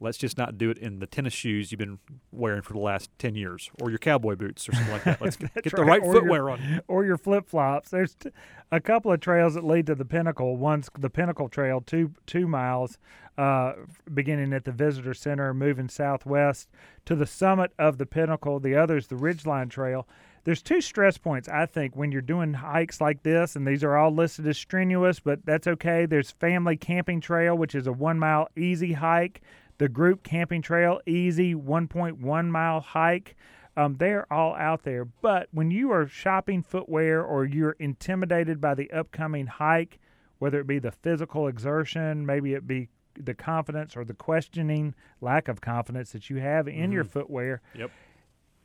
let's 0.00 0.18
just 0.18 0.36
not 0.36 0.58
do 0.58 0.70
it 0.70 0.78
in 0.78 0.98
the 0.98 1.06
tennis 1.06 1.32
shoes 1.32 1.72
you've 1.72 1.78
been 1.78 1.98
wearing 2.30 2.62
for 2.62 2.72
the 2.72 2.78
last 2.78 3.10
10 3.18 3.34
years 3.34 3.70
or 3.80 3.90
your 3.90 3.98
cowboy 3.98 4.36
boots 4.36 4.68
or 4.68 4.72
something 4.72 4.92
like 4.92 5.04
that. 5.04 5.20
Let's 5.20 5.36
get, 5.54 5.54
get 5.54 5.76
the 5.76 5.84
right, 5.84 6.02
or 6.02 6.12
footwear 6.12 6.40
your, 6.42 6.50
on. 6.50 6.82
Or 6.88 7.04
your 7.04 7.16
flip 7.16 7.48
flops. 7.48 7.90
There's 7.90 8.14
t- 8.14 8.30
a 8.70 8.80
couple 8.80 9.12
of 9.12 9.20
trails 9.20 9.54
that 9.54 9.64
lead 9.64 9.86
to 9.86 9.94
the 9.94 10.04
pinnacle. 10.04 10.56
One's 10.56 10.90
the 10.98 11.10
Pinnacle 11.10 11.48
Trail, 11.48 11.80
two 11.80 12.12
two 12.26 12.46
miles, 12.46 12.98
uh, 13.38 13.72
beginning 14.12 14.52
at 14.52 14.64
the 14.64 14.72
Visitor 14.72 15.14
Center, 15.14 15.54
moving 15.54 15.88
southwest 15.88 16.68
to 17.06 17.14
the 17.14 17.26
summit 17.26 17.72
of 17.78 17.98
the 17.98 18.06
pinnacle. 18.06 18.60
The 18.60 18.74
other 18.74 18.96
is 18.96 19.06
the 19.06 19.16
Ridgeline 19.16 19.70
Trail. 19.70 20.06
There's 20.44 20.62
two 20.62 20.80
stress 20.80 21.18
points, 21.18 21.48
I 21.48 21.66
think, 21.66 21.96
when 21.96 22.12
you're 22.12 22.22
doing 22.22 22.54
hikes 22.54 23.00
like 23.00 23.24
this, 23.24 23.56
and 23.56 23.66
these 23.66 23.82
are 23.82 23.96
all 23.96 24.12
listed 24.12 24.46
as 24.46 24.56
strenuous, 24.56 25.18
but 25.18 25.44
that's 25.44 25.66
okay. 25.66 26.06
There's 26.06 26.30
Family 26.30 26.76
Camping 26.76 27.20
Trail, 27.20 27.58
which 27.58 27.74
is 27.74 27.88
a 27.88 27.92
one 27.92 28.16
mile 28.16 28.48
easy 28.56 28.92
hike 28.92 29.42
the 29.78 29.88
group 29.88 30.22
camping 30.22 30.62
trail, 30.62 31.00
easy 31.06 31.54
1.1 31.54 32.48
mile 32.48 32.80
hike. 32.80 33.36
Um, 33.76 33.96
they're 33.96 34.30
all 34.32 34.54
out 34.54 34.84
there. 34.84 35.04
But 35.04 35.48
when 35.52 35.70
you 35.70 35.92
are 35.92 36.06
shopping 36.06 36.62
footwear 36.62 37.22
or 37.22 37.44
you're 37.44 37.76
intimidated 37.78 38.60
by 38.60 38.74
the 38.74 38.90
upcoming 38.90 39.46
hike, 39.46 39.98
whether 40.38 40.60
it 40.60 40.66
be 40.66 40.78
the 40.78 40.92
physical 40.92 41.46
exertion, 41.46 42.24
maybe 42.24 42.54
it 42.54 42.66
be 42.66 42.88
the 43.18 43.34
confidence 43.34 43.96
or 43.96 44.04
the 44.04 44.14
questioning 44.14 44.94
lack 45.20 45.48
of 45.48 45.60
confidence 45.60 46.12
that 46.12 46.30
you 46.30 46.36
have 46.36 46.68
in 46.68 46.74
mm-hmm. 46.74 46.92
your 46.92 47.04
footwear. 47.04 47.60
Yep. 47.74 47.90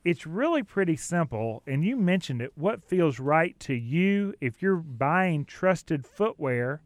It's 0.04 0.26
really 0.26 0.62
pretty 0.62 0.96
simple. 0.96 1.62
And 1.66 1.84
you 1.84 1.96
mentioned 1.96 2.42
it. 2.42 2.52
What 2.56 2.82
feels 2.82 3.20
right 3.20 3.58
to 3.60 3.74
you 3.74 4.34
if 4.40 4.60
you're 4.60 4.76
buying 4.76 5.44
trusted 5.44 6.06
footwear? 6.06 6.82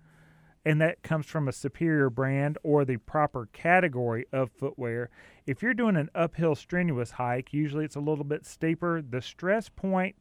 And 0.66 0.80
that 0.80 1.00
comes 1.04 1.26
from 1.26 1.46
a 1.46 1.52
superior 1.52 2.10
brand 2.10 2.58
or 2.64 2.84
the 2.84 2.96
proper 2.96 3.48
category 3.52 4.26
of 4.32 4.50
footwear. 4.50 5.08
If 5.46 5.62
you're 5.62 5.74
doing 5.74 5.94
an 5.94 6.10
uphill 6.12 6.56
strenuous 6.56 7.12
hike, 7.12 7.54
usually 7.54 7.84
it's 7.84 7.94
a 7.94 8.00
little 8.00 8.24
bit 8.24 8.44
steeper. 8.44 9.00
The 9.00 9.22
stress 9.22 9.68
point 9.68 10.16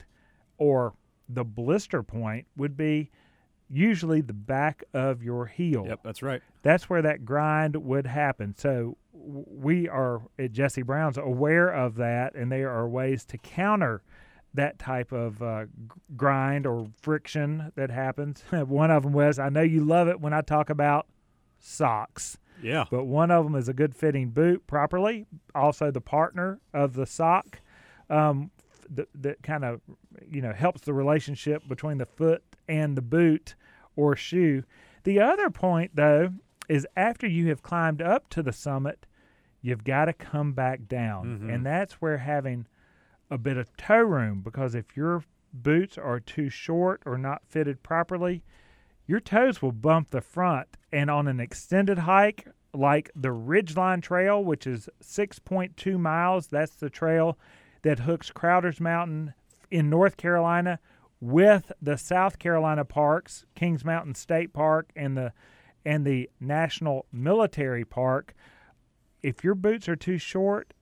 or 0.59 0.93
the 1.27 1.43
blister 1.43 2.03
point 2.03 2.45
would 2.55 2.77
be 2.77 3.09
usually 3.71 4.21
the 4.21 4.33
back 4.33 4.83
of 4.93 5.23
your 5.23 5.47
heel. 5.47 5.85
Yep, 5.87 6.01
that's 6.03 6.21
right. 6.21 6.43
That's 6.61 6.87
where 6.91 7.01
that 7.01 7.25
grind 7.25 7.75
would 7.77 8.05
happen. 8.05 8.53
So 8.55 8.97
we 9.11 9.89
are 9.89 10.21
at 10.37 10.51
Jesse 10.51 10.83
Brown's 10.83 11.17
aware 11.17 11.69
of 11.69 11.95
that, 11.95 12.35
and 12.35 12.51
there 12.51 12.69
are 12.69 12.87
ways 12.87 13.25
to 13.25 13.39
counter 13.39 14.03
that 14.55 14.79
type 14.79 15.11
of 15.11 15.41
uh, 15.41 15.65
grind 16.15 16.65
or 16.65 16.87
friction 17.01 17.71
that 17.75 17.89
happens. 17.89 18.43
one 18.51 18.91
of 18.91 19.03
them 19.03 19.13
was 19.13 19.39
I 19.39 19.49
know 19.49 19.61
you 19.61 19.83
love 19.83 20.07
it 20.07 20.19
when 20.19 20.33
I 20.33 20.41
talk 20.41 20.69
about 20.69 21.07
socks. 21.59 22.37
Yeah. 22.61 22.85
But 22.89 23.05
one 23.05 23.31
of 23.31 23.43
them 23.43 23.55
is 23.55 23.67
a 23.67 23.73
good 23.73 23.95
fitting 23.95 24.29
boot 24.29 24.65
properly. 24.65 25.25
Also, 25.53 25.91
the 25.91 26.01
partner 26.01 26.59
of 26.73 26.93
the 26.93 27.05
sock 27.05 27.59
um, 28.09 28.51
that, 28.89 29.09
that 29.15 29.43
kind 29.43 29.65
of 29.65 29.81
you 30.29 30.41
know 30.41 30.53
helps 30.53 30.81
the 30.81 30.93
relationship 30.93 31.67
between 31.67 31.97
the 31.97 32.05
foot 32.05 32.43
and 32.67 32.97
the 32.97 33.01
boot 33.01 33.55
or 33.95 34.15
shoe. 34.15 34.63
The 35.03 35.19
other 35.19 35.49
point, 35.49 35.91
though, 35.95 36.33
is 36.67 36.87
after 36.95 37.27
you 37.27 37.49
have 37.49 37.61
climbed 37.61 38.01
up 38.01 38.29
to 38.29 38.41
the 38.41 38.53
summit, 38.53 39.05
you've 39.61 39.83
got 39.83 40.05
to 40.05 40.13
come 40.13 40.53
back 40.53 40.87
down, 40.87 41.25
mm-hmm. 41.25 41.49
and 41.49 41.65
that's 41.65 41.93
where 41.95 42.17
having 42.17 42.67
a 43.29 43.37
bit 43.37 43.57
of 43.57 43.75
toe 43.77 44.01
room 44.01 44.41
because 44.41 44.75
if 44.75 44.95
your 44.95 45.23
boots 45.53 45.97
are 45.97 46.19
too 46.19 46.49
short 46.49 47.01
or 47.05 47.17
not 47.17 47.41
fitted 47.47 47.81
properly, 47.83 48.43
your 49.07 49.19
toes 49.19 49.61
will 49.61 49.71
bump 49.71 50.09
the 50.09 50.21
front. 50.21 50.67
And 50.91 51.09
on 51.09 51.27
an 51.27 51.39
extended 51.39 51.99
hike 51.99 52.47
like 52.73 53.09
the 53.15 53.29
Ridgeline 53.29 54.01
Trail, 54.01 54.43
which 54.43 54.67
is 54.67 54.89
6.2 55.01 55.99
miles, 55.99 56.47
that's 56.47 56.75
the 56.75 56.89
trail 56.89 57.37
that 57.83 57.99
hooks 57.99 58.31
Crowder's 58.31 58.79
Mountain 58.79 59.33
in 59.71 59.89
North 59.89 60.17
Carolina 60.17 60.79
with 61.19 61.71
the 61.81 61.97
South 61.97 62.39
Carolina 62.39 62.85
parks, 62.85 63.45
Kings 63.55 63.85
Mountain 63.85 64.15
State 64.15 64.53
Park 64.53 64.91
and 64.95 65.17
the 65.17 65.33
and 65.85 66.03
the 66.03 66.29
National 66.39 67.05
Military 67.11 67.85
Park. 67.85 68.33
If 69.21 69.43
your 69.43 69.55
boots 69.55 69.87
are 69.87 69.95
too 69.95 70.17
short 70.17 70.73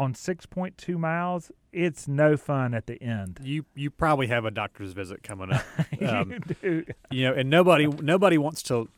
on 0.00 0.14
6.2 0.14 0.98
miles, 0.98 1.52
it's 1.72 2.08
no 2.08 2.36
fun 2.36 2.72
at 2.72 2.86
the 2.86 3.00
end. 3.02 3.38
You 3.42 3.66
you 3.74 3.90
probably 3.90 4.28
have 4.28 4.46
a 4.46 4.50
doctor's 4.50 4.92
visit 4.92 5.22
coming 5.22 5.52
up. 5.52 5.64
Um, 6.00 6.30
you 6.30 6.38
do. 6.38 6.84
You 7.10 7.28
know, 7.28 7.34
and 7.34 7.50
nobody 7.50 7.86
nobody 7.86 8.38
wants 8.38 8.62
to 8.64 8.88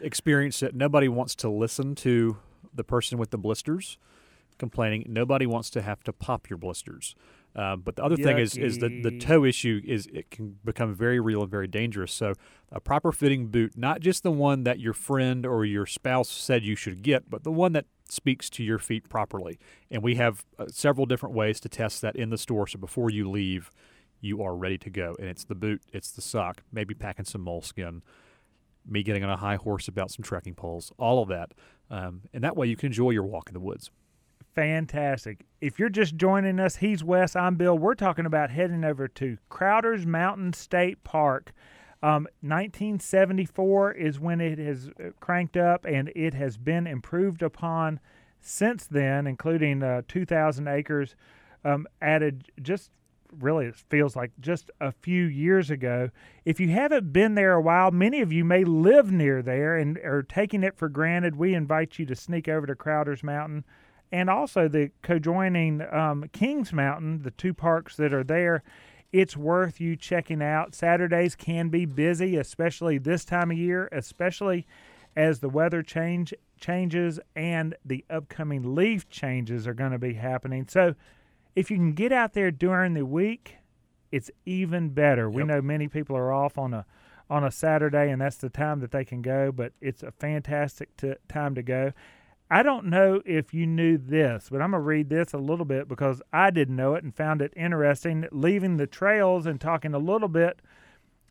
experience 0.00 0.60
it. 0.60 0.74
Nobody 0.74 1.08
wants 1.08 1.36
to 1.36 1.48
listen 1.48 1.94
to 1.96 2.38
the 2.74 2.82
person 2.82 3.16
with 3.16 3.30
the 3.30 3.38
blisters 3.38 3.96
complaining. 4.58 5.04
Nobody 5.08 5.46
wants 5.46 5.70
to 5.70 5.82
have 5.82 6.02
to 6.02 6.12
pop 6.12 6.50
your 6.50 6.56
blisters. 6.56 7.14
Uh, 7.54 7.76
but 7.76 7.96
the 7.96 8.04
other 8.04 8.16
Yucky. 8.16 8.24
thing 8.24 8.38
is 8.38 8.56
is 8.56 8.78
that 8.78 9.02
the 9.04 9.16
toe 9.18 9.44
issue 9.44 9.80
is 9.84 10.08
it 10.12 10.30
can 10.30 10.58
become 10.64 10.94
very 10.94 11.20
real 11.20 11.42
and 11.42 11.50
very 11.50 11.68
dangerous. 11.68 12.12
So 12.12 12.34
a 12.72 12.80
proper 12.80 13.12
fitting 13.12 13.46
boot, 13.46 13.72
not 13.76 14.00
just 14.00 14.24
the 14.24 14.32
one 14.32 14.64
that 14.64 14.80
your 14.80 14.92
friend 14.92 15.46
or 15.46 15.64
your 15.64 15.86
spouse 15.86 16.28
said 16.28 16.64
you 16.64 16.74
should 16.74 17.02
get, 17.02 17.30
but 17.30 17.44
the 17.44 17.52
one 17.52 17.72
that 17.72 17.86
speaks 18.10 18.48
to 18.50 18.64
your 18.64 18.78
feet 18.78 19.08
properly. 19.08 19.58
And 19.90 20.02
we 20.02 20.16
have 20.16 20.44
uh, 20.58 20.66
several 20.68 21.06
different 21.06 21.34
ways 21.34 21.60
to 21.60 21.68
test 21.68 22.02
that 22.02 22.16
in 22.16 22.30
the 22.30 22.38
store. 22.38 22.66
So 22.66 22.78
before 22.78 23.10
you 23.10 23.28
leave, 23.28 23.70
you 24.20 24.42
are 24.42 24.54
ready 24.54 24.78
to 24.78 24.90
go. 24.90 25.16
And 25.18 25.28
it's 25.28 25.44
the 25.44 25.54
boot, 25.54 25.82
it's 25.92 26.10
the 26.10 26.22
sock, 26.22 26.62
maybe 26.72 26.94
packing 26.94 27.24
some 27.24 27.42
moleskin, 27.42 28.02
me 28.86 29.02
getting 29.02 29.24
on 29.24 29.30
a 29.30 29.36
high 29.36 29.56
horse 29.56 29.88
about 29.88 30.10
some 30.10 30.22
trekking 30.22 30.54
poles, 30.54 30.92
all 30.98 31.22
of 31.22 31.28
that. 31.28 31.52
Um, 31.90 32.22
and 32.32 32.42
that 32.44 32.56
way 32.56 32.66
you 32.66 32.76
can 32.76 32.86
enjoy 32.86 33.10
your 33.10 33.24
walk 33.24 33.48
in 33.48 33.54
the 33.54 33.60
woods 33.60 33.90
fantastic. 34.58 35.44
If 35.60 35.78
you're 35.78 35.88
just 35.88 36.16
joining 36.16 36.58
us, 36.58 36.74
he's 36.74 37.04
Wes, 37.04 37.36
I'm 37.36 37.54
Bill. 37.54 37.78
We're 37.78 37.94
talking 37.94 38.26
about 38.26 38.50
heading 38.50 38.84
over 38.84 39.06
to 39.06 39.38
Crowder's 39.48 40.04
Mountain 40.04 40.52
State 40.52 41.04
Park. 41.04 41.52
Um, 42.02 42.28
1974 42.40 43.92
is 43.92 44.20
when 44.20 44.40
it 44.40 44.58
has 44.58 44.88
uh, 44.88 45.10
cranked 45.20 45.56
up, 45.56 45.84
and 45.84 46.10
it 46.14 46.34
has 46.34 46.56
been 46.56 46.86
improved 46.86 47.42
upon 47.42 47.98
since 48.40 48.86
then, 48.86 49.26
including 49.26 49.82
uh, 49.82 50.02
2,000 50.06 50.68
acres 50.68 51.16
um, 51.64 51.86
added 52.00 52.50
just 52.62 52.90
really 53.40 53.66
it 53.66 53.76
feels 53.90 54.16
like 54.16 54.32
just 54.40 54.70
a 54.80 54.92
few 54.92 55.24
years 55.24 55.70
ago. 55.70 56.10
If 56.44 56.60
you 56.60 56.68
haven't 56.68 57.12
been 57.12 57.34
there 57.34 57.52
a 57.52 57.60
while, 57.60 57.90
many 57.90 58.20
of 58.20 58.32
you 58.32 58.44
may 58.44 58.64
live 58.64 59.12
near 59.12 59.42
there 59.42 59.76
and 59.76 59.98
are 59.98 60.22
taking 60.22 60.62
it 60.62 60.76
for 60.76 60.88
granted. 60.88 61.36
We 61.36 61.54
invite 61.54 61.98
you 61.98 62.06
to 62.06 62.16
sneak 62.16 62.48
over 62.48 62.66
to 62.66 62.74
Crowder's 62.74 63.22
Mountain 63.22 63.64
and 64.10 64.30
also 64.30 64.68
the 64.68 64.90
cojoining 65.02 65.82
um, 65.92 66.30
Kings 66.32 66.72
Mountain, 66.72 67.22
the 67.22 67.30
two 67.30 67.52
parks 67.52 67.96
that 67.96 68.14
are 68.14 68.24
there. 68.24 68.62
It's 69.12 69.36
worth 69.36 69.80
you 69.80 69.96
checking 69.96 70.42
out. 70.42 70.74
Saturdays 70.74 71.34
can 71.34 71.68
be 71.68 71.86
busy, 71.86 72.36
especially 72.36 72.98
this 72.98 73.24
time 73.24 73.50
of 73.50 73.56
year, 73.56 73.88
especially 73.90 74.66
as 75.16 75.40
the 75.40 75.48
weather 75.48 75.82
change 75.82 76.34
changes 76.60 77.18
and 77.34 77.74
the 77.84 78.04
upcoming 78.10 78.74
leaf 78.74 79.08
changes 79.08 79.66
are 79.66 79.74
going 79.74 79.92
to 79.92 79.98
be 79.98 80.14
happening. 80.14 80.66
So, 80.68 80.94
if 81.56 81.70
you 81.70 81.76
can 81.76 81.92
get 81.92 82.12
out 82.12 82.34
there 82.34 82.50
during 82.50 82.94
the 82.94 83.04
week, 83.04 83.56
it's 84.12 84.30
even 84.46 84.90
better. 84.90 85.28
Yep. 85.28 85.32
We 85.34 85.44
know 85.44 85.60
many 85.60 85.88
people 85.88 86.16
are 86.16 86.32
off 86.32 86.58
on 86.58 86.74
a 86.74 86.86
on 87.30 87.44
a 87.44 87.50
Saturday, 87.50 88.10
and 88.10 88.20
that's 88.22 88.36
the 88.36 88.48
time 88.48 88.80
that 88.80 88.90
they 88.90 89.04
can 89.04 89.22
go. 89.22 89.52
But 89.52 89.72
it's 89.80 90.02
a 90.02 90.12
fantastic 90.12 90.96
t- 90.96 91.14
time 91.28 91.54
to 91.54 91.62
go. 91.62 91.92
I 92.50 92.62
don't 92.62 92.86
know 92.86 93.20
if 93.26 93.52
you 93.52 93.66
knew 93.66 93.98
this, 93.98 94.48
but 94.50 94.62
I'm 94.62 94.70
going 94.70 94.82
to 94.82 94.86
read 94.86 95.10
this 95.10 95.34
a 95.34 95.38
little 95.38 95.66
bit 95.66 95.86
because 95.86 96.22
I 96.32 96.50
didn't 96.50 96.76
know 96.76 96.94
it 96.94 97.04
and 97.04 97.14
found 97.14 97.42
it 97.42 97.52
interesting. 97.54 98.26
Leaving 98.32 98.78
the 98.78 98.86
trails 98.86 99.44
and 99.44 99.60
talking 99.60 99.92
a 99.92 99.98
little 99.98 100.28
bit 100.28 100.62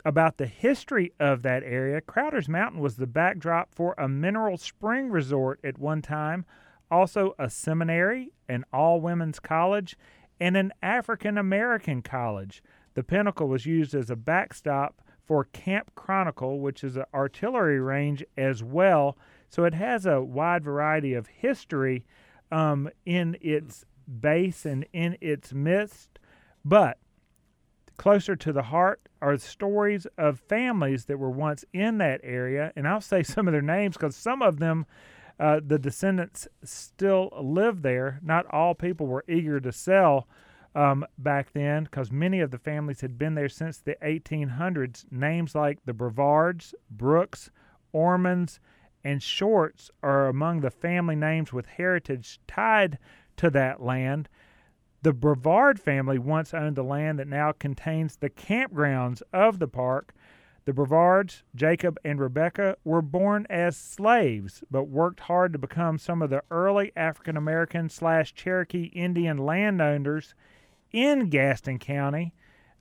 about 0.06 0.38
the 0.38 0.46
history 0.46 1.14
of 1.20 1.42
that 1.42 1.64
area, 1.64 2.02
Crowder's 2.02 2.48
Mountain 2.48 2.82
was 2.82 2.98
the 2.98 3.08
backdrop 3.08 3.74
for 3.74 3.96
a 3.98 4.08
mineral 4.08 4.58
spring 4.58 5.10
resort 5.10 5.60
at 5.64 5.80
one 5.80 6.04
time, 6.04 6.46
also 6.92 7.34
a 7.40 7.50
seminary, 7.50 8.32
an 8.48 8.64
all 8.72 9.02
women's 9.02 9.40
college, 9.40 9.98
and 10.40 10.56
an 10.56 10.72
African 10.84 11.36
American 11.36 12.04
college. 12.04 12.62
The 12.94 13.04
pinnacle 13.04 13.48
was 13.48 13.66
used 13.66 13.96
as 13.96 14.12
a 14.12 14.16
backstop 14.16 15.02
for 15.26 15.46
Camp 15.46 15.94
Chronicle, 15.96 16.60
which 16.60 16.84
is 16.84 16.96
an 16.96 17.06
artillery 17.12 17.80
range 17.80 18.24
as 18.38 18.64
well 18.64 19.18
so 19.50 19.64
it 19.66 19.74
has 19.74 20.06
a 20.06 20.22
wide 20.22 20.64
variety 20.64 21.14
of 21.14 21.28
history 21.28 22.06
um, 22.52 22.90
in 23.06 23.38
its 23.42 23.86
base 24.08 24.66
and 24.66 24.86
in 24.94 25.18
its 25.22 25.54
midst. 25.54 26.20
But 26.64 26.98
closer 27.98 28.36
to 28.36 28.54
the 28.54 28.64
heart 28.64 29.02
are 29.22 29.38
stories 29.38 30.06
of 30.18 30.40
families 30.40 31.06
that 31.06 31.18
were 31.18 31.32
once 31.32 31.66
in 31.74 31.98
that 31.98 32.22
area. 32.24 32.72
And 32.76 32.88
I'll 32.88 33.02
say 33.02 33.24
some 33.24 33.48
of 33.48 33.52
their 33.52 33.62
names 33.62 33.98
because 33.98 34.16
some 34.16 34.42
of 34.42 34.60
them 34.60 34.86
Uh, 35.40 35.60
the 35.64 35.78
descendants 35.78 36.48
still 36.64 37.30
live 37.40 37.84
there. 37.84 38.20
Not 38.24 38.48
all 38.52 38.74
people 38.74 39.06
were 39.06 39.24
eager 39.28 39.60
to 39.60 39.72
sell 39.72 40.28
um, 40.74 41.06
back 41.18 41.54
then 41.54 41.84
because 41.84 42.12
many 42.12 42.42
of 42.42 42.50
the 42.50 42.58
families 42.58 43.02
had 43.02 43.20
been 43.20 43.36
there 43.36 43.50
since 43.50 43.78
the 43.78 43.98
1800s. 44.02 45.06
Names 45.12 45.54
like 45.54 45.78
the 45.86 45.94
Brevards, 45.94 46.74
Brooks, 46.90 47.52
Ormonds, 47.92 48.60
and 49.08 49.24
Shorts 49.24 49.90
are 50.04 50.28
among 50.28 50.60
the 50.60 50.70
family 50.70 51.16
names 51.16 51.54
with 51.54 51.66
heritage 51.66 52.42
tied 52.46 53.00
to 53.38 53.50
that 53.52 53.82
land. 53.82 54.28
The 55.02 55.14
Brevard 55.14 55.80
family 55.80 56.20
once 56.20 56.54
owned 56.54 56.76
the 56.76 56.84
land 56.84 57.18
that 57.18 57.28
now 57.30 57.54
contains 57.54 58.18
the 58.18 58.30
campgrounds 58.30 59.22
of 59.32 59.60
the 59.60 59.68
park. 59.70 60.14
The 60.66 60.74
Brevards, 60.74 61.44
Jacob 61.56 61.98
and 62.04 62.20
Rebecca, 62.20 62.76
were 62.84 63.02
born 63.02 63.48
as 63.50 63.78
slaves, 63.78 64.62
but 64.70 64.90
worked 64.90 65.22
hard 65.22 65.54
to 65.54 65.60
become 65.60 65.98
some 65.98 66.22
of 66.22 66.30
the 66.30 66.44
early 66.52 66.92
African 66.98 67.38
American 67.38 67.88
slash 67.88 68.34
Cherokee 68.34 68.88
Indian 68.88 69.38
landowners 69.38 70.36
in 70.92 71.30
Gaston 71.30 71.80
County 71.80 72.34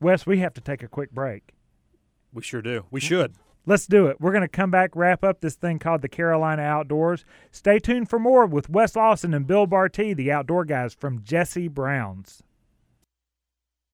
Wes, 0.00 0.26
we 0.26 0.38
have 0.38 0.54
to 0.54 0.60
take 0.60 0.82
a 0.82 0.88
quick 0.88 1.10
break. 1.10 1.54
We 2.32 2.42
sure 2.42 2.62
do. 2.62 2.84
We 2.90 3.00
should. 3.00 3.34
Let's 3.66 3.86
do 3.86 4.06
it. 4.06 4.18
We're 4.20 4.32
going 4.32 4.42
to 4.42 4.48
come 4.48 4.70
back, 4.70 4.92
wrap 4.94 5.22
up 5.22 5.40
this 5.40 5.54
thing 5.56 5.78
called 5.78 6.00
the 6.00 6.08
Carolina 6.08 6.62
Outdoors. 6.62 7.24
Stay 7.50 7.78
tuned 7.78 8.08
for 8.08 8.18
more 8.18 8.46
with 8.46 8.70
Wes 8.70 8.96
Lawson 8.96 9.34
and 9.34 9.46
Bill 9.46 9.66
Barty, 9.66 10.14
the 10.14 10.32
outdoor 10.32 10.64
guys 10.64 10.94
from 10.94 11.22
Jesse 11.22 11.68
Brown's. 11.68 12.42